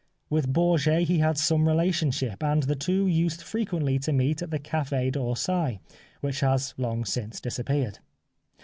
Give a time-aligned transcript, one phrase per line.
[0.31, 4.57] With Bourget he had some relationship, and the two used frequently to meet at the
[4.57, 5.79] Cafe d'Orsay,
[6.21, 7.99] which has long since disappeared.